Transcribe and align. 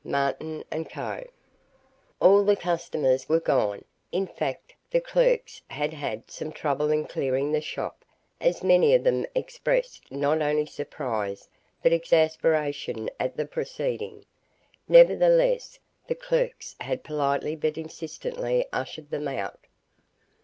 Martin 0.03 0.63
& 0.77 0.89
Co." 0.91 1.23
All 2.19 2.43
the 2.43 2.55
customers 2.55 3.29
were 3.29 3.39
gone. 3.39 3.85
In 4.11 4.25
fact 4.25 4.73
the 4.89 4.99
clerks 4.99 5.61
had 5.67 5.93
had 5.93 6.31
some 6.31 6.51
trouble 6.51 6.89
in 6.89 7.05
clearing 7.05 7.51
the 7.51 7.61
shop, 7.61 8.03
as 8.39 8.63
many 8.63 8.95
of 8.95 9.03
them 9.03 9.27
expressed 9.35 10.11
not 10.11 10.41
only 10.41 10.65
surprise 10.65 11.47
but 11.83 11.93
exasperation 11.93 13.11
at 13.19 13.37
the 13.37 13.45
proceeding. 13.45 14.25
Nevertheless 14.87 15.77
the 16.07 16.15
clerks 16.15 16.75
had 16.79 17.03
politely 17.03 17.55
but 17.55 17.77
insistently 17.77 18.65
ushered 18.73 19.11
them 19.11 19.27
out. 19.27 19.67